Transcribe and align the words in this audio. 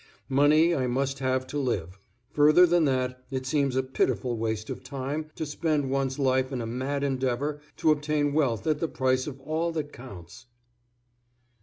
Money 0.29 0.73
I 0.73 0.87
must 0.87 1.19
have 1.19 1.45
to 1.45 1.59
live, 1.59 1.99
further 2.31 2.65
than 2.65 2.85
that 2.85 3.23
it 3.29 3.45
seems 3.45 3.75
a 3.75 3.83
pitiful 3.83 4.35
waste 4.35 4.71
of 4.71 4.83
time 4.83 5.29
to 5.35 5.45
spend 5.45 5.91
one's 5.91 6.17
life 6.17 6.51
in 6.51 6.59
a 6.59 6.65
mad 6.65 7.03
endeavor 7.03 7.61
to 7.77 7.91
obtain 7.91 8.33
wealth 8.33 8.65
at 8.65 8.79
the 8.79 8.87
price 8.87 9.27
of 9.27 9.39
all 9.41 9.71
that 9.73 9.93
counts. 9.93 10.47